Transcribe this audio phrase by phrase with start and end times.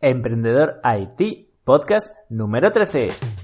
[0.00, 3.37] Emprendedor IT, podcast número 13.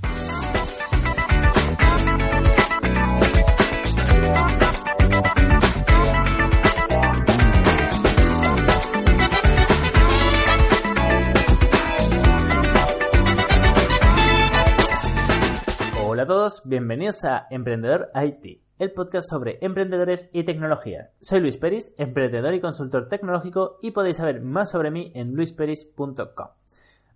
[16.24, 21.10] Hola a todos, bienvenidos a Emprendedor IT, el podcast sobre emprendedores y tecnología.
[21.20, 26.48] Soy Luis Peris, emprendedor y consultor tecnológico y podéis saber más sobre mí en luisperis.com.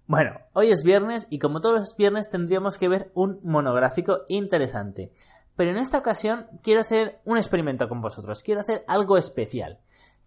[0.07, 5.11] Bueno, hoy es viernes y como todos los viernes tendríamos que ver un monográfico interesante.
[5.57, 9.79] Pero en esta ocasión quiero hacer un experimento con vosotros, quiero hacer algo especial.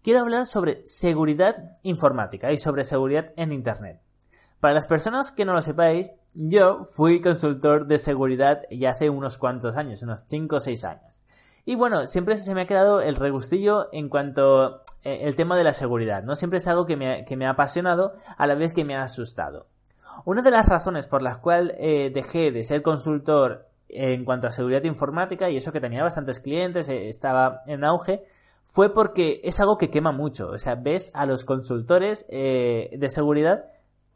[0.02, 4.00] Quiero hablar sobre seguridad informática y sobre seguridad en Internet.
[4.62, 9.36] Para las personas que no lo sepáis, yo fui consultor de seguridad ya hace unos
[9.36, 11.24] cuantos años, unos 5 o 6 años.
[11.64, 15.64] Y bueno, siempre se me ha quedado el regustillo en cuanto eh, el tema de
[15.64, 16.36] la seguridad, ¿no?
[16.36, 19.66] Siempre es algo que me, ha apasionado a la vez que me ha asustado.
[20.24, 24.52] Una de las razones por las cuales eh, dejé de ser consultor en cuanto a
[24.52, 28.22] seguridad informática, y eso que tenía bastantes clientes, eh, estaba en auge,
[28.62, 30.50] fue porque es algo que quema mucho.
[30.50, 33.64] O sea, ves a los consultores de seguridad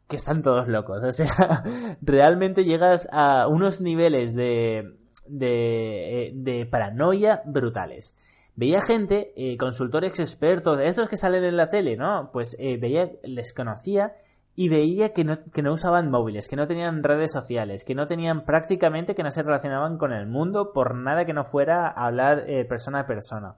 [0.07, 1.01] que están todos locos.
[1.03, 1.63] O sea,
[2.01, 8.15] realmente llegas a unos niveles de, de, eh, de paranoia brutales.
[8.55, 12.31] Veía gente, eh, consultores expertos, estos que salen en la tele, ¿no?
[12.33, 14.13] Pues eh, veía, les conocía
[14.55, 18.07] y veía que no, que no usaban móviles, que no tenían redes sociales, que no
[18.07, 22.45] tenían prácticamente, que no se relacionaban con el mundo por nada que no fuera hablar
[22.47, 23.57] eh, persona a persona.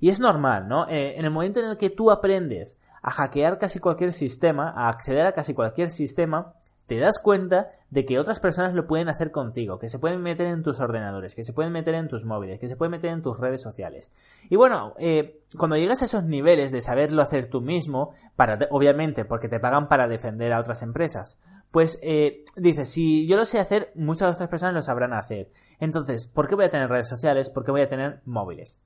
[0.00, 0.88] Y es normal, ¿no?
[0.88, 5.26] en el momento en el que tú aprendes a hackear casi cualquier sistema, a acceder
[5.26, 6.54] a casi cualquier sistema,
[6.86, 10.48] te das cuenta de que otras personas lo pueden hacer contigo, que se pueden meter
[10.48, 13.22] en tus ordenadores, que se pueden meter en tus móviles, que se pueden meter en
[13.22, 14.10] tus redes sociales.
[14.50, 19.24] Y bueno, eh, cuando llegas a esos niveles de saberlo hacer tú mismo, para, obviamente
[19.24, 21.38] porque te pagan para defender a otras empresas,
[21.70, 25.48] pues eh, dices, si yo lo sé hacer, muchas otras personas lo sabrán hacer.
[25.80, 27.48] Entonces, ¿por qué voy a tener redes sociales?
[27.48, 28.80] ¿Por qué voy a tener móviles?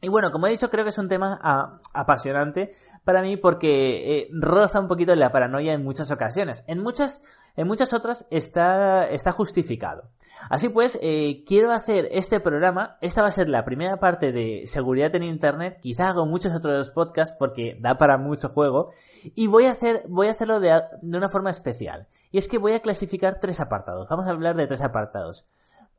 [0.00, 2.72] Y bueno, como he dicho, creo que es un tema ah, apasionante
[3.04, 6.64] para mí porque eh, roza un poquito la paranoia en muchas ocasiones.
[6.66, 7.22] En muchas,
[7.56, 10.10] en muchas otras está, está justificado.
[10.50, 12.98] Así pues, eh, quiero hacer este programa.
[13.00, 15.78] Esta va a ser la primera parte de seguridad en Internet.
[15.80, 18.90] Quizá hago muchos otros podcasts porque da para mucho juego.
[19.34, 22.06] Y voy a hacer, voy a hacerlo de, de una forma especial.
[22.30, 24.06] Y es que voy a clasificar tres apartados.
[24.08, 25.46] Vamos a hablar de tres apartados.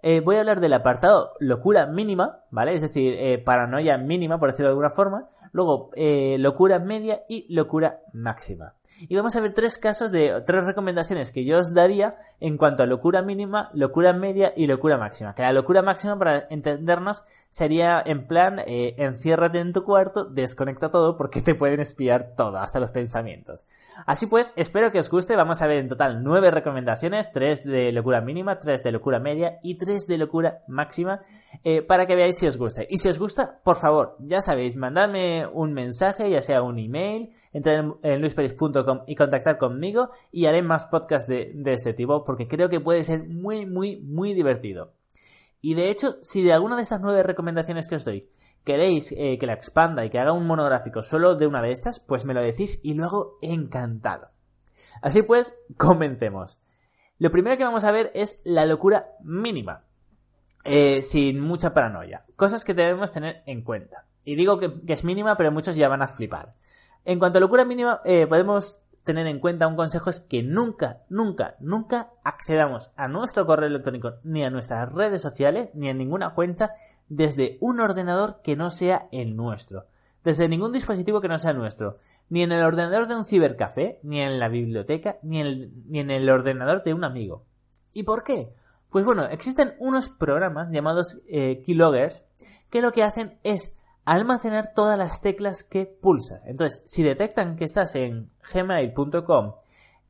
[0.01, 2.73] Eh, voy a hablar del apartado locura mínima, ¿vale?
[2.73, 5.29] Es decir, eh, paranoia mínima, por decirlo de alguna forma.
[5.51, 8.75] Luego, eh, locura media y locura máxima.
[8.99, 12.83] Y vamos a ver tres casos de tres recomendaciones que yo os daría en cuanto
[12.83, 15.35] a locura mínima, locura media y locura máxima.
[15.35, 20.89] Que la locura máxima, para entendernos, sería en plan, eh, enciérrate en tu cuarto, desconecta
[20.89, 23.65] todo porque te pueden espiar todo, hasta los pensamientos.
[24.05, 25.35] Así pues, espero que os guste.
[25.35, 29.59] Vamos a ver en total nueve recomendaciones, tres de locura mínima, tres de locura media
[29.61, 31.21] y tres de locura máxima,
[31.63, 32.81] eh, para que veáis si os gusta.
[32.89, 37.33] Y si os gusta, por favor, ya sabéis, mandadme un mensaje, ya sea un email,
[37.53, 42.69] entrar en, luisperis.com y contactar conmigo y haré más podcasts de, este tipo porque creo
[42.69, 44.93] que puede ser muy, muy, muy divertido.
[45.61, 48.29] Y de hecho, si de alguna de estas nueve recomendaciones que os doy
[48.67, 52.01] queréis eh, que la expanda y que haga un monográfico solo de una de estas,
[52.01, 54.31] pues me lo decís y luego encantado.
[55.01, 56.59] Así pues, comencemos.
[57.17, 59.85] Lo primero que vamos a ver es la locura mínima.
[60.65, 62.25] Eh, sin mucha paranoia.
[62.35, 64.05] Cosas que debemos tener en cuenta.
[64.25, 66.55] Y digo que, que, es mínima, pero muchos ya van a flipar.
[67.07, 71.03] En cuanto a locura mínima, eh, podemos tener en cuenta un consejo es que nunca,
[71.07, 76.33] nunca, nunca accedamos a nuestro correo electrónico ni a nuestras redes sociales ni a ninguna
[76.33, 76.73] cuenta
[77.07, 79.85] desde un ordenador que no sea el nuestro.
[80.25, 81.99] Desde ningún dispositivo que no sea nuestro.
[82.27, 86.83] Ni en el ordenador de un cibercafé, ni en la biblioteca, ni en, el ordenador
[86.83, 87.45] de un amigo.
[87.93, 88.53] ¿Y por qué?
[88.89, 92.25] Pues bueno, existen unos programas llamados eh, keyloggers
[92.69, 93.76] que lo que hacen es
[94.07, 96.45] almacenar todas las teclas que pulsas.
[96.45, 99.55] Entonces, si detectan que estás en gmail.com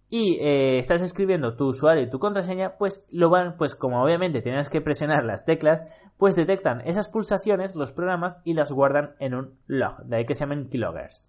[0.08, 4.44] y eh, estás escribiendo tu usuario y tu contraseña, pues lo van, pues como obviamente
[4.44, 5.84] tienes que presionar las teclas,
[6.16, 10.36] pues detectan esas pulsaciones, los programas, y las guardan en un log, de ahí que
[10.36, 11.28] se llaman keyloggers.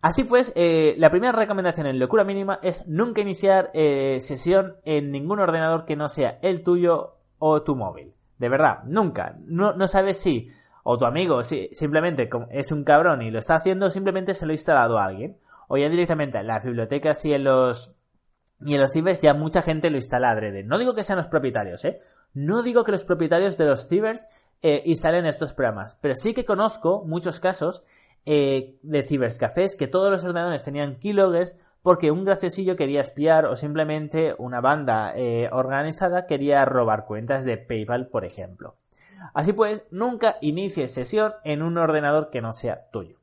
[0.00, 5.10] Así pues, eh, la primera recomendación en locura mínima es nunca iniciar eh, sesión en
[5.10, 8.14] ningún ordenador que no sea el tuyo o tu móvil.
[8.38, 9.36] De verdad, nunca.
[9.44, 10.48] No, no sabes si
[10.82, 14.52] o tu amigo si, simplemente es un cabrón y lo está haciendo, simplemente se lo
[14.52, 15.38] ha instalado a alguien.
[15.68, 17.96] O ya directamente en las bibliotecas y en los
[18.64, 20.62] y en los cibers ya mucha gente lo instala adrede.
[20.62, 22.00] No digo que sean los propietarios, ¿eh?
[22.34, 24.26] No digo que los propietarios de los cibers
[24.62, 27.84] eh, instalen estos programas, pero sí que conozco muchos casos
[28.24, 33.56] eh, de ciberscafés que todos los ordenadores tenían keyloggers porque un graciosillo quería espiar o
[33.56, 38.76] simplemente una banda eh, organizada quería robar cuentas de PayPal, por ejemplo.
[39.34, 43.18] Así pues, nunca inicies sesión en un ordenador que no sea tuyo.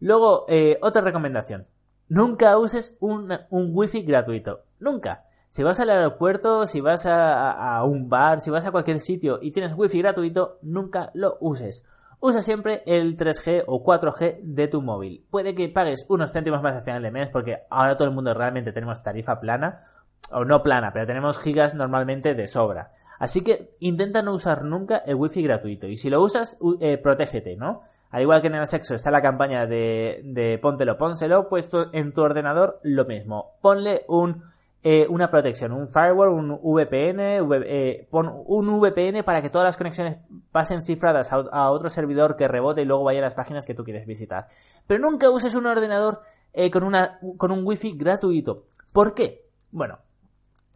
[0.00, 1.66] Luego, eh, otra recomendación.
[2.08, 4.62] Nunca uses un, un wifi gratuito.
[4.78, 5.24] Nunca.
[5.48, 9.52] Si vas al aeropuerto, si vas a, un bar, si vas a cualquier sitio y
[9.52, 11.86] tienes wifi gratuito, nunca lo uses.
[12.20, 15.24] Usa siempre el 3G o 4G de tu móvil.
[15.30, 18.34] Puede que pagues unos céntimos más al final de mes porque ahora todo el mundo
[18.34, 19.86] realmente tenemos tarifa plana
[20.32, 22.92] o no plana, pero tenemos gigas normalmente de sobra.
[23.18, 27.56] Así que intenta no usar nunca el wifi gratuito y si lo usas, eh, protégete,
[27.56, 27.82] ¿no?
[28.10, 32.12] Al igual que en el sexo está la campaña de, de póntelo, pónselo, puesto en
[32.12, 33.56] tu ordenador lo mismo.
[33.60, 34.44] Ponle un,
[34.88, 39.76] eh, una protección, un firewall, un VPN, eh, pon un VPN para que todas las
[39.76, 40.18] conexiones
[40.52, 43.82] pasen cifradas a, otro servidor que rebote y luego vaya a las páginas que tú
[43.82, 44.46] quieres visitar.
[44.86, 46.20] Pero nunca uses un ordenador
[46.52, 48.66] eh, con, una, con un wifi gratuito.
[48.92, 49.48] ¿Por qué?
[49.72, 49.98] Bueno,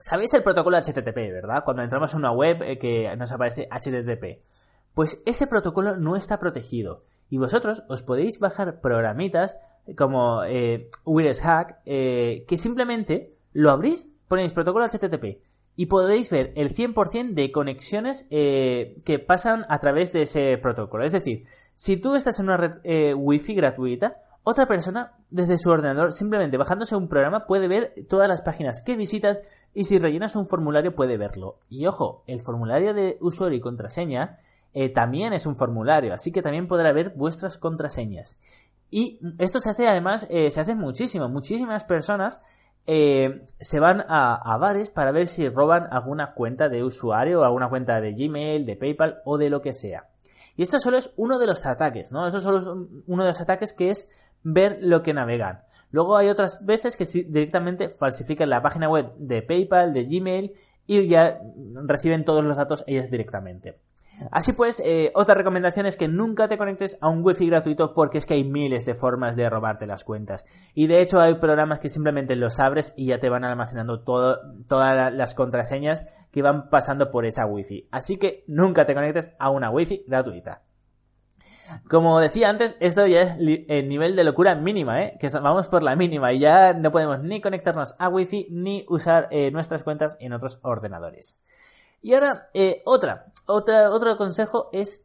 [0.00, 1.62] ¿sabéis el protocolo HTTP, verdad?
[1.64, 4.42] Cuando entramos en una web que nos aparece HTTP.
[4.94, 9.56] Pues ese protocolo no está protegido y vosotros os podéis bajar programitas
[9.96, 10.90] como eh,
[11.42, 15.40] Hack eh, que simplemente lo abrís, ponéis protocolo HTTP
[15.76, 21.04] y podéis ver el 100% de conexiones eh, que pasan a través de ese protocolo.
[21.04, 21.44] Es decir,
[21.74, 26.56] si tú estás en una red eh, wifi gratuita, otra persona desde su ordenador, simplemente
[26.56, 29.42] bajándose un programa, puede ver todas las páginas que visitas
[29.74, 31.58] y si rellenas un formulario puede verlo.
[31.68, 34.38] Y ojo, el formulario de usuario y contraseña
[34.72, 38.38] eh, también es un formulario, así que también podrá ver vuestras contraseñas.
[38.90, 42.40] Y esto se hace además, eh, se hace muchísimo, muchísimas personas
[42.86, 48.00] eh, se van a, bares para ver si roban alguna cuenta de usuario alguna cuenta
[48.00, 50.09] de Gmail, de PayPal o de lo que sea.
[50.56, 52.26] Y esto solo es uno de los ataques, ¿no?
[52.26, 54.08] Eso solo es uno de los ataques que es
[54.42, 55.62] ver lo que navegan.
[55.90, 60.52] Luego hay otras veces que directamente falsifican la página web de PayPal, de Gmail
[60.86, 61.40] y ya
[61.84, 63.78] reciben todos los datos ellos directamente.
[64.30, 68.18] Así pues, eh, otra recomendación es que nunca te conectes a un wifi gratuito porque
[68.18, 70.44] es que hay miles de formas de robarte las cuentas.
[70.74, 75.14] Y de hecho hay programas que simplemente los abres y ya te van almacenando todas
[75.14, 77.88] las contraseñas que van pasando por esa wifi.
[77.90, 80.62] Así que nunca te conectes a una wifi gratuita.
[81.88, 85.16] Como decía antes, esto ya es el nivel de locura mínima, ¿eh?
[85.20, 89.28] Que vamos por la mínima y ya no podemos ni conectarnos a wifi ni usar
[89.30, 91.40] eh, nuestras cuentas en otros ordenadores.
[92.02, 95.04] Y ahora, eh, otra, otra, otro consejo es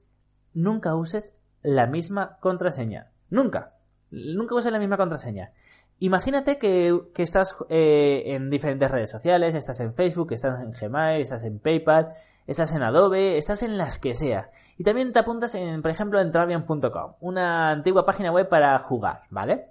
[0.53, 3.12] nunca uses la misma contraseña.
[3.30, 3.74] Nunca.
[4.12, 5.51] Nunca uses la misma contraseña.
[6.00, 11.44] Imagínate que, estás eh, en diferentes redes sociales, estás en Facebook, estás en Gmail, estás
[11.44, 12.13] en PayPal,
[12.47, 14.50] estás en Adobe, estás en las que sea.
[14.77, 19.21] Y también te apuntas en, por ejemplo, en Travian.com, una antigua página web para jugar,
[19.30, 19.69] ¿vale?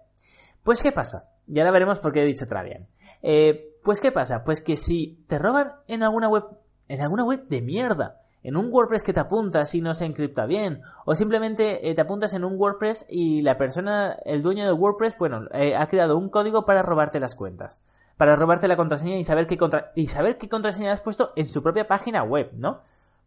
[0.62, 1.28] Pues ¿qué pasa?
[1.46, 2.88] Ya la veremos por qué he dicho Travian.
[3.22, 4.44] Eh, pues ¿qué pasa?
[4.44, 6.44] Pues que si te roban en alguna web
[6.88, 10.44] en alguna web de mierda, en un WordPress que te apuntas y no se encripta
[10.44, 14.74] bien, o simplemente eh, te apuntas en un WordPress y la persona, el dueño del
[14.74, 17.80] WordPress, bueno, eh, ha creado un código para robarte las cuentas,
[18.18, 19.58] para robarte la contraseña y saber qué
[19.94, 22.80] y saber qué contraseña has puesto en su propia página web, ¿no?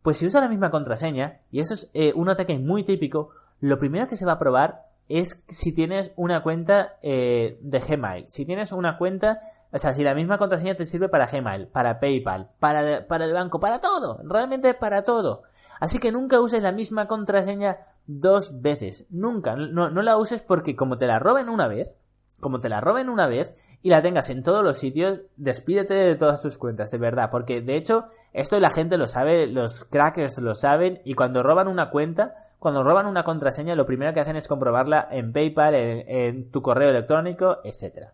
[0.03, 3.79] Pues si usa la misma contraseña, y eso es eh, un ataque muy típico, lo
[3.79, 7.57] primero que se va a probar es si tienes una cuenta de
[7.87, 9.39] Gmail, si tienes una cuenta
[9.71, 13.59] o sea, si la misma contraseña te sirve para Gmail, para PayPal, para, el banco,
[13.59, 15.43] para todo, realmente para todo.
[15.79, 19.05] Así que nunca uses la misma contraseña dos veces.
[19.09, 19.55] Nunca.
[19.55, 21.97] No, no la uses porque como te la roben una vez,
[22.39, 26.15] como te la roben una vez y la tengas en todos los sitios, despídete de
[26.15, 27.29] todas tus cuentas, de verdad.
[27.29, 31.67] Porque de hecho, esto la gente lo sabe, los crackers lo saben y cuando roban
[31.67, 36.09] una cuenta, cuando roban una contraseña, lo primero que hacen es comprobarla en PayPal, en,
[36.09, 38.13] en tu correo electrónico, etcétera.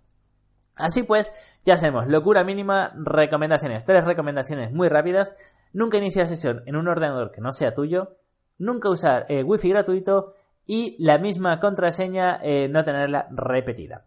[0.75, 1.31] Así pues,
[1.65, 5.31] ya sabemos, locura mínima, recomendaciones, tres recomendaciones muy rápidas,
[5.71, 8.17] nunca iniciar sesión en un ordenador que no sea tuyo,
[8.57, 10.33] nunca usar eh, wifi gratuito
[10.65, 14.05] y la misma contraseña eh, no tenerla repetida.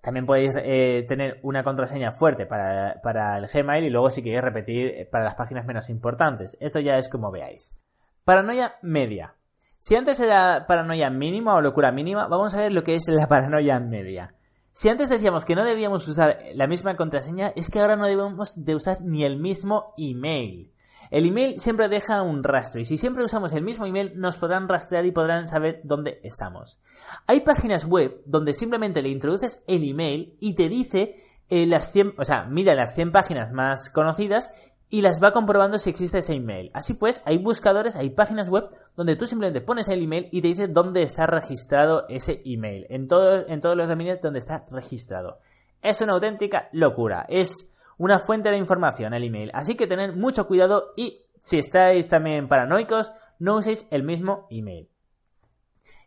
[0.00, 4.42] También podéis eh, tener una contraseña fuerte para, para, el Gmail y luego si queréis
[4.42, 6.56] repetir para las páginas menos importantes.
[6.58, 7.76] Esto ya es como veáis.
[8.24, 9.36] Paranoia media.
[9.78, 13.26] Si antes era paranoia mínima o locura mínima, vamos a ver lo que es la
[13.28, 14.34] paranoia media.
[14.72, 18.64] Si antes decíamos que no debíamos usar la misma contraseña, es que ahora no debemos
[18.64, 20.72] de usar ni el mismo email.
[21.10, 24.66] El email siempre deja un rastro y si siempre usamos el mismo email nos podrán
[24.66, 26.80] rastrear y podrán saber dónde estamos.
[27.26, 31.16] Hay páginas web donde simplemente le introduces el email y te dice
[31.50, 35.78] eh, las 100, o sea, mira las 100 páginas más conocidas y las va comprobando
[35.78, 36.70] si existe ese email.
[36.74, 40.48] Así pues, hay buscadores, hay páginas web donde tú simplemente pones el email y te
[40.48, 45.38] dice dónde está registrado ese email, en, en todos los dominios donde está registrado.
[45.80, 47.24] Es una auténtica locura.
[47.30, 49.50] Es una fuente de información el email.
[49.54, 54.90] Así que tened mucho cuidado y si estáis también paranoicos, no uséis el mismo email.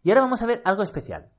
[0.03, 1.31] Y ahora vamos a ver algo especial.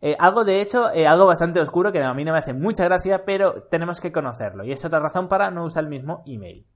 [0.00, 2.84] Eh, algo de hecho, eh, algo bastante oscuro que a mí no me hace mucha
[2.84, 4.64] gracia, pero tenemos que conocerlo.
[4.64, 6.66] Y es otra razón para no usar el mismo email.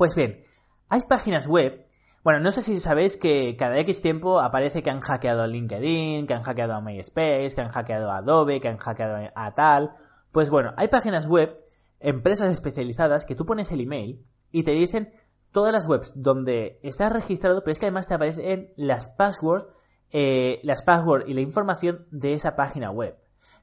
[0.00, 0.40] Pues bien,
[0.88, 1.86] hay páginas web.
[2.24, 6.26] Bueno, no sé si sabéis que cada X tiempo aparece que han hackeado a LinkedIn,
[6.26, 9.90] que han hackeado a MySpace, que han hackeado a Adobe, que han hackeado a tal.
[10.32, 11.54] Pues bueno, hay páginas web,
[11.98, 15.12] empresas especializadas, que tú pones el email y te dicen
[15.52, 19.66] todas las webs donde estás registrado, pero es que además te aparecen las passwords
[20.12, 23.18] eh, las passwords y la información de esa página web.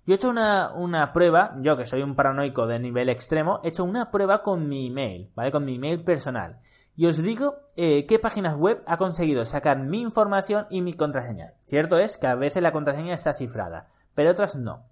[0.07, 3.67] Yo he hecho una, una, prueba, yo que soy un paranoico de nivel extremo, he
[3.67, 5.51] hecho una prueba con mi email, ¿vale?
[5.51, 6.61] Con mi email personal.
[6.95, 11.55] Y os digo eh, qué páginas web ha conseguido sacar mi información y mi contraseña.
[11.65, 14.85] Cierto es que a veces la contraseña está cifrada, pero otras no.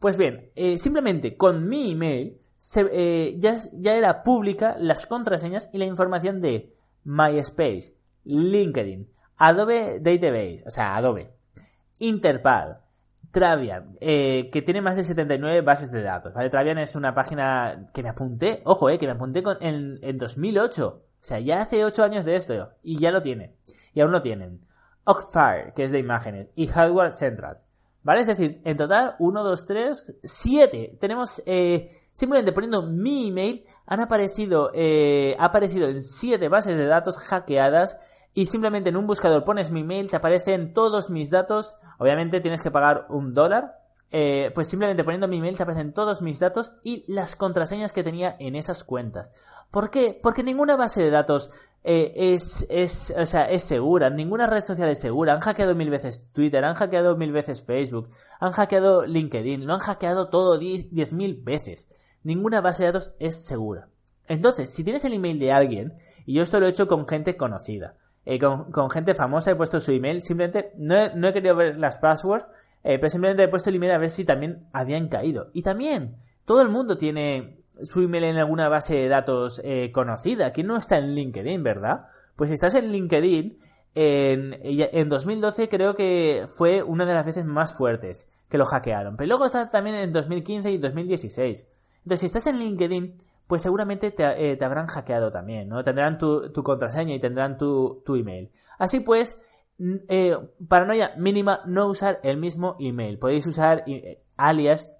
[0.00, 2.40] Pues bien, eh, simplemente con mi email
[3.38, 6.74] ya, ya era pública las contraseñas y la información de
[7.04, 11.32] MySpace, LinkedIn, Adobe Database, o sea, Adobe,
[12.00, 12.87] Interpal,
[13.38, 16.50] Travian, eh, que tiene más de 79 bases de datos, ¿vale?
[16.50, 20.88] Travian es una página que me apunté, ojo, eh, que me apunté en, en 2008,
[20.88, 23.54] o sea, ya hace 8 años de esto, y ya lo tiene,
[23.94, 24.66] y aún lo tienen.
[25.04, 27.60] Oxfire, que es de imágenes, y Hardware Central,
[28.02, 28.22] ¿vale?
[28.22, 30.98] Es decir, en total, 1, 2, 3, 7.
[31.00, 36.86] Tenemos, eh, simplemente poniendo mi email, han aparecido, eh, ha aparecido en 7 bases de
[36.86, 37.98] datos hackeadas
[38.34, 42.62] y simplemente en un buscador pones mi email, te aparecen todos mis datos, obviamente tienes
[42.62, 43.78] que pagar un dólar,
[44.10, 48.02] eh, pues simplemente poniendo mi email te aparecen todos mis datos y las contraseñas que
[48.02, 49.30] tenía en esas cuentas.
[49.70, 50.18] ¿Por qué?
[50.22, 51.50] Porque ninguna base de datos
[51.84, 55.34] eh, es, es, o sea, es segura, ninguna red social es segura.
[55.34, 58.08] Han hackeado mil veces Twitter, han hackeado mil veces Facebook,
[58.40, 61.88] han hackeado LinkedIn, lo han hackeado todo diez mil veces.
[62.22, 63.88] Ninguna base de datos es segura.
[64.26, 67.36] Entonces, si tienes el email de alguien, y yo esto lo he hecho con gente
[67.36, 67.96] conocida,
[68.30, 72.44] eh, con, gente famosa, he puesto su email, simplemente no he, querido ver las passwords,
[72.84, 75.48] eh, pero simplemente he puesto el email a ver si también habían caído.
[75.54, 80.52] Y también, todo el mundo tiene su email en alguna base de datos eh, conocida,
[80.52, 82.08] que no está en LinkedIn, ¿verdad?
[82.36, 83.60] Pues si estás en LinkedIn,
[83.94, 89.16] en, en 2012 creo que fue una de las veces más fuertes que lo hackearon.
[89.16, 91.66] Pero luego está también en 2015 y 2016.
[92.02, 93.14] Entonces, si estás en LinkedIn,
[93.48, 95.82] pues seguramente te, eh, habrán hackeado también, ¿no?
[95.82, 98.52] Tendrán tu, contraseña y tendrán tu, email.
[98.78, 99.40] Así pues,
[99.80, 100.36] eh,
[100.68, 103.18] paranoia mínima, no usar el mismo email.
[103.18, 104.92] Podéis usar eh, alias.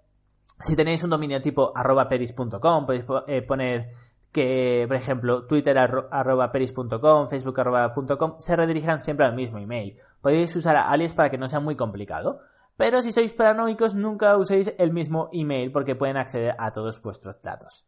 [0.60, 3.04] Si tenéis un dominio tipo arroba peris.com, podéis
[3.46, 3.90] poner
[4.32, 9.98] que, por ejemplo, twitter arroba peris.com, facebook arroba.com, se redirijan siempre al mismo email.
[10.22, 12.40] Podéis usar alias para que no sea muy complicado.
[12.78, 17.42] Pero si sois paranoicos, nunca uséis el mismo email porque pueden acceder a todos vuestros
[17.42, 17.84] datos.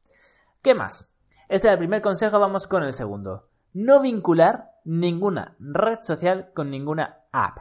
[0.62, 1.10] ¿Qué más?
[1.48, 3.48] Este es el primer consejo, vamos con el segundo.
[3.72, 7.60] No vincular ninguna red social con ninguna app.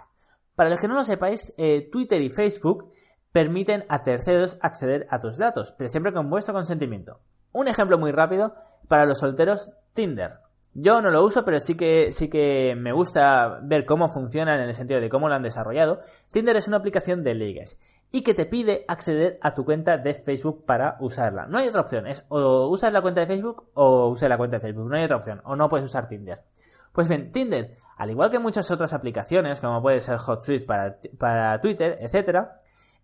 [0.54, 2.92] Para los que no lo sepáis, eh, Twitter y Facebook
[3.32, 7.22] permiten a terceros acceder a tus datos, pero siempre con vuestro consentimiento.
[7.54, 8.54] Un ejemplo muy rápido
[8.90, 10.40] para los solteros, Tinder.
[10.74, 14.68] Yo no lo uso, pero sí que, sí que me gusta ver cómo funciona en
[14.68, 16.02] el sentido de cómo lo han desarrollado.
[16.34, 17.80] Tinder es una aplicación de ligues
[18.12, 21.46] y que te pide acceder a tu cuenta de Facebook para usarla.
[21.46, 24.58] No hay otra opción, es o usas la cuenta de Facebook o usas la cuenta
[24.58, 26.44] de Facebook, no hay otra opción, o no puedes usar Tinder.
[26.92, 31.62] Pues bien, Tinder, al igual que muchas otras aplicaciones, como puede ser HotSuite para, para
[31.62, 32.48] Twitter, etc.,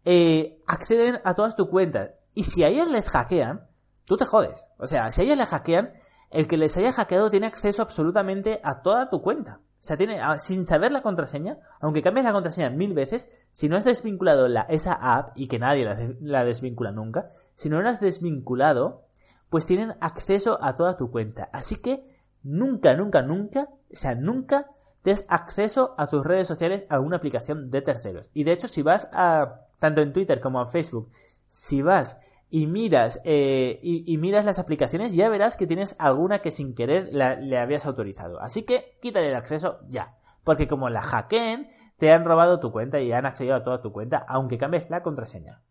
[0.05, 2.11] eh, acceden a todas tus cuentas.
[2.33, 3.67] Y si a ellos les hackean,
[4.05, 4.67] tú te jodes.
[4.77, 5.93] O sea, si a ellos les hackean,
[6.29, 9.59] el que les haya hackeado tiene acceso absolutamente a toda tu cuenta.
[9.85, 13.69] O sea, tiene, ah, sin saber la contraseña, aunque cambies la contraseña mil veces, si
[13.69, 15.85] no has desvinculado la, esa app y que nadie
[16.21, 19.03] la, desvincula nunca, si no la has desvinculado,
[19.51, 21.51] pues tienen acceso a toda tu cuenta.
[21.53, 22.03] Así que
[22.41, 24.71] nunca, nunca, nunca, o sea, nunca
[25.03, 28.31] des acceso a tus redes sociales a una aplicación de terceros.
[28.33, 31.11] Y de hecho, si vas a, tanto en Twitter como en Facebook,
[31.47, 32.17] si vas
[32.49, 37.09] y miras, eh, y, miras las aplicaciones, ya verás que tienes alguna que sin querer
[37.11, 38.39] le habías autorizado.
[38.39, 40.17] Así que quítale el acceso ya.
[40.43, 43.91] Porque como la hackeen, te han robado tu cuenta y han accedido a toda tu
[43.91, 45.63] cuenta, aunque cambies la contraseña.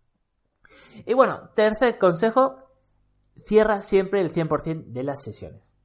[1.06, 2.56] Y bueno, tercer consejo,
[3.36, 5.76] cierra siempre el 100% de las sesiones.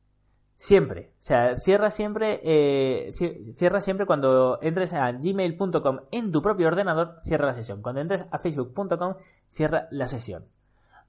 [0.56, 1.14] Siempre.
[1.14, 3.12] O sea, cierra siempre, eh,
[3.54, 7.82] cierra siempre cuando entres a gmail.com en tu propio ordenador, cierra la sesión.
[7.82, 9.16] Cuando entres a facebook.com,
[9.48, 10.50] cierra la sesión.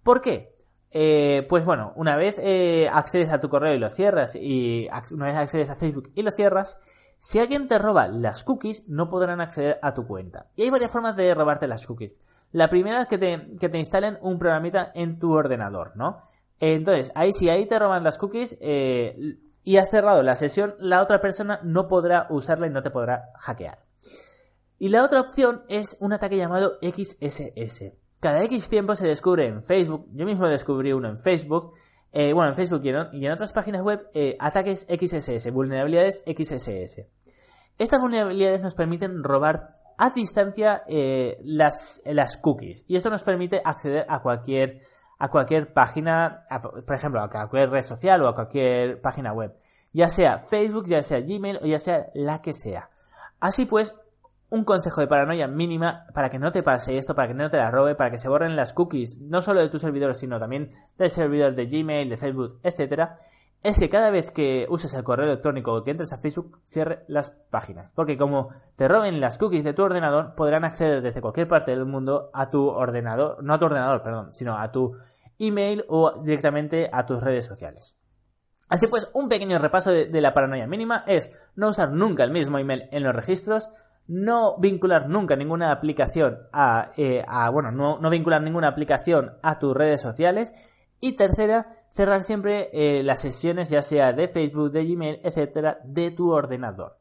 [0.03, 0.55] ¿Por qué?
[0.93, 5.27] Eh, pues bueno, una vez eh, accedes a tu correo y lo cierras, y una
[5.27, 6.79] vez accedes a Facebook y lo cierras,
[7.23, 10.47] Si alguien te roba las cookies, no podrán acceder a tu cuenta.
[10.57, 12.23] Y hay varias formas de robarte las cookies.
[12.51, 16.23] La primera es que te, que te instalen un programita en tu ordenador, ¿no?
[16.61, 21.03] Entonces, ahí si ahí te roban las cookies eh, y has cerrado la sesión, la
[21.03, 23.85] otra persona no podrá usarla y no te podrá hackear.
[24.79, 28.00] Y la otra opción es un ataque llamado XSS.
[28.21, 31.73] Cada X tiempo se descubre en Facebook, yo mismo descubrí uno en Facebook,
[32.13, 37.07] eh, bueno, en Facebook y en, otras páginas web, eh, ataques XSS, vulnerabilidades XSS.
[37.79, 43.63] Estas vulnerabilidades nos permiten robar a distancia eh, las, las cookies y esto nos permite
[43.65, 44.83] acceder a cualquier,
[45.19, 46.45] a cualquier página,
[46.87, 49.57] por ejemplo, a cualquier red social o a cualquier página web,
[49.95, 52.91] ya sea Facebook, ya sea Gmail o ya sea la que sea.
[53.41, 53.95] Así pues,
[54.51, 57.57] un consejo de paranoia mínima para que no te pase esto, para que no te
[57.57, 60.71] la robe, para que se borren las cookies, no solo de tus servidores, sino también
[60.99, 63.19] del servidor de Gmail, de Facebook, etcétera,
[63.63, 67.05] es que cada vez que uses el correo electrónico o que entres a Facebook, cierre
[67.09, 67.91] las páginas.
[67.95, 71.85] Porque como te roben las cookies de tu ordenador, podrán acceder desde cualquier parte del
[71.85, 74.97] mundo a tu ordenador, no a tu ordenador, perdón, sino a tu
[75.39, 78.01] email o directamente a tus redes sociales.
[78.71, 82.59] Así pues, un pequeño repaso de, la paranoia mínima es no usar nunca el mismo
[82.59, 83.69] email en los registros,
[84.07, 89.77] no vincular nunca ninguna aplicación a, eh, bueno, no, no, vincular ninguna aplicación a tus
[89.77, 90.53] redes sociales.
[91.01, 96.11] Y tercera, cerrar siempre eh, las sesiones, ya sea de Facebook, de Gmail, etcétera, de
[96.11, 96.99] tu ordenador.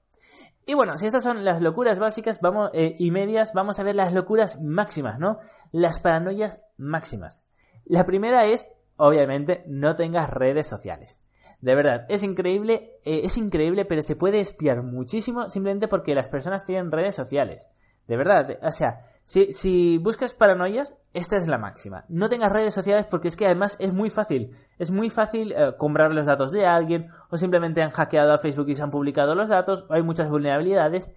[0.66, 3.96] Y bueno, si estas son las locuras básicas vamos, eh, y medias, vamos a ver
[3.96, 5.40] las locuras máximas, ¿no?
[5.72, 7.44] Las paranoias máximas.
[7.86, 11.20] La primera es, obviamente, no tengas redes sociales.
[11.62, 16.30] De verdad, es increíble, eh, es increíble, pero se puede espiar muchísimo simplemente porque las
[16.30, 17.68] personas tienen redes sociales.
[18.08, 22.06] De verdad, o sea, si, buscas paranoias, esta es la máxima.
[22.10, 24.56] No tengas redes sociales porque es que además es muy fácil.
[24.80, 28.70] Es muy fácil eh, comprar los datos de alguien o simplemente han hackeado a Facebook
[28.70, 31.12] y se han publicado los datos o hay muchas vulnerabilidades.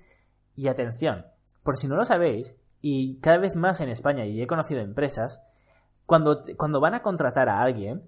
[0.54, 1.24] Y atención,
[1.62, 5.42] por si no lo sabéis, y cada vez más en España, y he conocido empresas,
[6.04, 8.06] cuando, cuando van a contratar a alguien,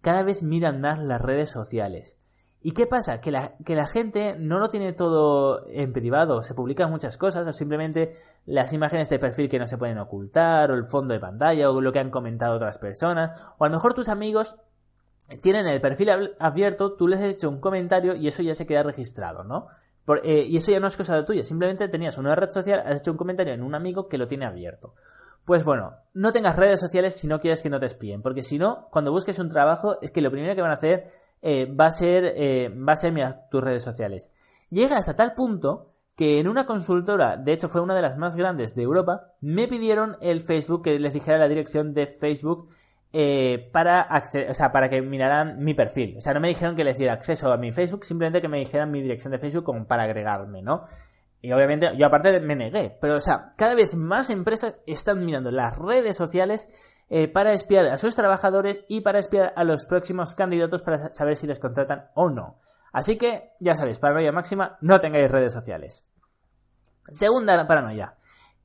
[0.00, 2.18] cada vez miran más las redes sociales.
[2.60, 3.20] ¿Y qué pasa?
[3.20, 7.46] Que la, que la gente no lo tiene todo en privado, se publican muchas cosas,
[7.46, 8.14] o simplemente
[8.46, 11.80] las imágenes de perfil que no se pueden ocultar, o el fondo de pantalla, o
[11.80, 14.56] lo que han comentado otras personas, o a lo mejor tus amigos
[15.40, 18.82] tienen el perfil abierto, tú les has hecho un comentario y eso ya se queda
[18.82, 19.68] registrado, ¿no?
[20.22, 23.12] Eh, y eso ya no es cosa tuya, simplemente tenías una red social, has hecho
[23.12, 24.94] un comentario en un amigo que lo tiene abierto.
[25.48, 28.58] Pues bueno, no tengas redes sociales si no quieres que no te espíen, porque si
[28.58, 31.86] no, cuando busques un trabajo, es que lo primero que van a hacer eh, va
[31.86, 34.30] a ser, eh, va a ser mirar tus redes sociales.
[34.68, 38.36] Llega hasta tal punto que en una consultora, de hecho fue una de las más
[38.36, 42.68] grandes de Europa, me pidieron el Facebook, que les dijera la dirección de Facebook
[43.14, 44.06] eh, para
[44.50, 46.18] o sea, para que miraran mi perfil.
[46.18, 48.58] O sea, no me dijeron que les diera acceso a mi Facebook, simplemente que me
[48.58, 50.84] dijeran mi dirección de Facebook como para agregarme, ¿no?
[51.40, 52.96] Y obviamente yo aparte me negué.
[53.00, 56.68] Pero o sea, cada vez más empresas están mirando las redes sociales
[57.10, 61.36] eh, para espiar a sus trabajadores y para espiar a los próximos candidatos para saber
[61.36, 62.58] si les contratan o no.
[62.92, 66.06] Así que, ya sabéis, paranoia máxima, no tengáis redes sociales.
[67.06, 68.16] Segunda paranoia.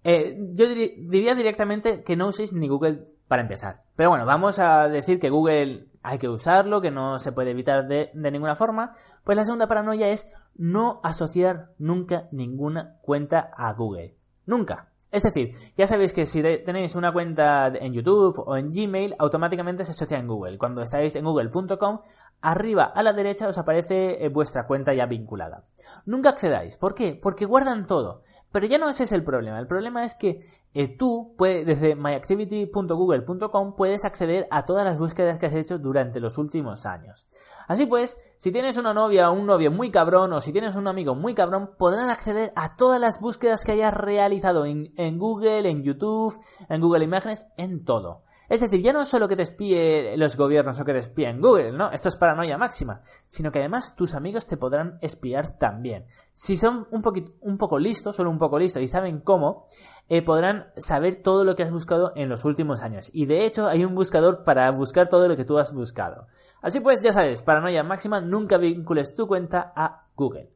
[0.03, 3.83] Eh, yo diría directamente que no uséis ni Google para empezar.
[3.95, 7.87] Pero bueno, vamos a decir que Google hay que usarlo, que no se puede evitar
[7.87, 8.95] de, ninguna forma.
[9.23, 14.15] Pues la segunda paranoia es no asociar nunca ninguna cuenta a Google.
[14.45, 14.89] Nunca.
[15.09, 19.85] Es decir, ya sabéis que si tenéis una cuenta en YouTube o en Gmail, automáticamente
[19.85, 20.57] se asocia en Google.
[20.57, 22.01] Cuando estáis en google.com,
[22.41, 25.65] arriba a la derecha os aparece eh, vuestra cuenta ya vinculada.
[26.05, 26.77] Nunca accedáis.
[26.77, 27.17] ¿Por qué?
[27.21, 28.23] Porque guardan todo.
[28.51, 29.59] Pero ya no ese es el problema.
[29.59, 35.45] El problema es que eh, tú, desde myactivity.google.com, puedes acceder a todas las búsquedas que
[35.45, 37.27] has hecho durante los últimos años.
[37.67, 40.87] Así pues, si tienes una novia o un novio muy cabrón o si tienes un
[40.87, 45.69] amigo muy cabrón, podrán acceder a todas las búsquedas que hayas realizado en, en Google,
[45.69, 48.23] en YouTube, en Google Imágenes, en todo.
[48.49, 51.71] Es decir, ya no solo que te espíe los gobiernos o que te espíen Google,
[51.71, 51.91] ¿no?
[51.91, 56.05] Esto es paranoia máxima, sino que además tus amigos te podrán espiar también.
[56.33, 57.01] Si son un,
[57.41, 59.65] un poco listos, solo un poco listos y saben cómo,
[60.09, 63.09] eh, podrán saber todo lo que has buscado en los últimos años.
[63.13, 66.27] Y de hecho hay un buscador para buscar todo lo que tú has buscado.
[66.61, 70.51] Así pues, ya sabes, paranoia máxima, nunca vincules tu cuenta a Google.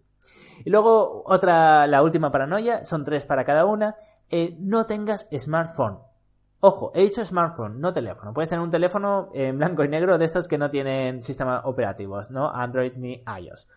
[0.66, 3.96] Y luego otra, la última paranoia, son tres para cada una,
[4.30, 6.00] eh, no tengas smartphone.
[6.60, 8.34] Ojo, he dicho smartphone, no teléfono.
[8.34, 12.32] Puedes tener un teléfono en blanco y negro de estos que no tienen sistemas operativos,
[12.32, 13.68] no Android ni iOS.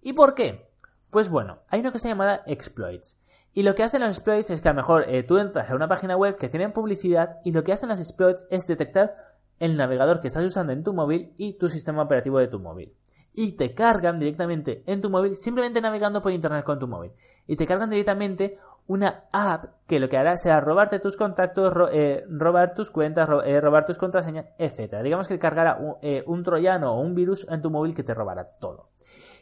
[0.00, 0.70] ¿Y por qué?
[1.10, 3.18] Pues bueno, hay una cosa llamada exploits.
[3.52, 5.74] Y lo que hacen los exploits es que a lo mejor eh, tú entras a
[5.74, 9.14] una página web que tiene publicidad y lo que hacen los exploits es detectar
[9.58, 12.94] el navegador que estás usando en tu móvil y tu sistema operativo de tu móvil.
[13.34, 17.12] y te cargan directamente en tu móvil simplemente navegando por internet con tu móvil.
[17.46, 22.24] Y te cargan directamente una app que lo que hará será robarte tus contactos, eh,
[22.28, 25.02] robar tus cuentas, eh, robar tus contraseñas, etc.
[25.02, 28.14] Digamos que cargará un, eh, un, troyano o un virus en tu móvil que te
[28.14, 28.88] robará todo.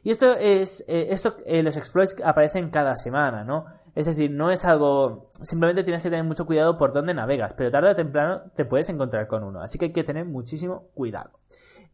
[0.02, 3.66] Y esto es, esto, los exploits aparecen cada semana, ¿no?
[3.94, 7.70] Es decir, no es algo, simplemente tienes que tener mucho cuidado por dónde navegas, pero
[7.70, 11.32] tarde o temprano te puedes encontrar con uno, así que hay que tener muchísimo cuidado.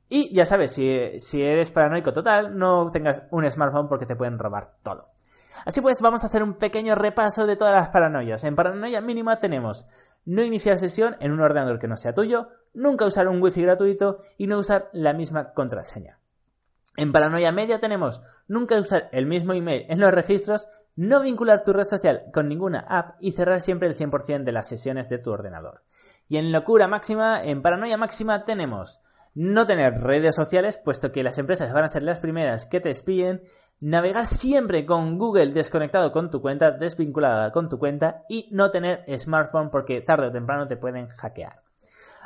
[0.09, 4.39] Y ya sabes, si, si eres paranoico total, no tengas un smartphone porque te pueden
[4.39, 5.09] robar todo.
[5.67, 8.45] Así pues, vamos a hacer un pequeño repaso de todas las paranoias.
[8.45, 9.89] En paranoia mínima tenemos
[10.25, 14.19] no iniciar sesión en un ordenador que no sea tuyo, nunca usar un wifi gratuito
[14.39, 16.21] y no usar la misma contraseña.
[16.97, 21.73] En paranoia media tenemos nunca usar el mismo email en los registros, no vincular tu
[21.73, 25.33] red social con ninguna app y cerrar siempre el 100% de las sesiones de tu
[25.33, 25.83] ordenador.
[26.29, 29.03] Y en locura máxima, en paranoia máxima tenemos
[29.37, 32.89] no tener redes sociales, puesto que las empresas van a ser las primeras que te
[32.91, 33.43] espíen,
[33.81, 39.05] navegar siempre con Google desconectado con tu cuenta, desvinculada con tu cuenta y no tener
[39.19, 41.66] smartphone porque tarde o temprano te pueden hackear.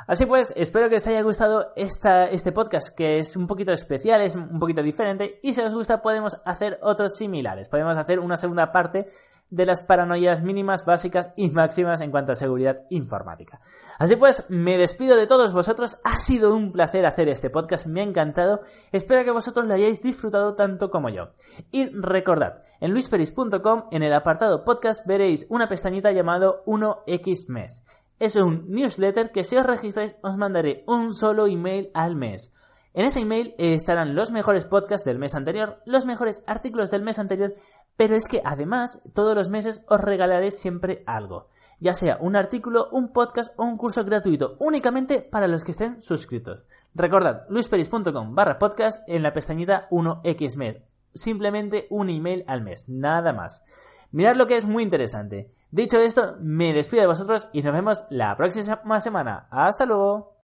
[0.07, 4.35] Así pues, espero que os haya gustado este podcast que es un poquito especial, es
[4.35, 7.69] un poquito diferente y si os gusta podemos hacer otros similares.
[7.69, 9.07] Podemos hacer una segunda parte
[9.51, 13.59] de las paranoias mínimas, básicas y máximas en cuanto a seguridad informática.
[13.99, 15.99] Así pues, me despido de todos vosotros.
[16.05, 18.61] Ha sido un placer hacer este podcast, me ha encantado.
[18.91, 21.31] Espero que vosotros lo hayáis disfrutado tanto como yo.
[21.71, 27.83] Y recordad, en luisperis.com, en el apartado podcast, veréis una pestañita llamado 1X mes.
[28.21, 32.53] Es un newsletter que si os registráis os mandaré un solo email al mes.
[32.93, 37.17] En ese email estarán los mejores podcasts del mes anterior, los mejores artículos del mes
[37.17, 37.55] anterior,
[37.95, 41.47] pero es que además todos los meses os regalaré siempre algo,
[41.79, 45.99] ya sea un artículo, un podcast o un curso gratuito, únicamente para los que estén
[45.99, 46.63] suscritos.
[46.93, 50.77] Recordad, luisperis.com barra podcast en la pestañita 1x mes.
[51.15, 53.63] Simplemente un email al mes, nada más.
[54.11, 55.49] Mirad lo que es muy interesante.
[55.71, 59.47] Dicho esto, me despido de vosotros y nos vemos la próxima semana.
[59.49, 60.35] Hasta luego.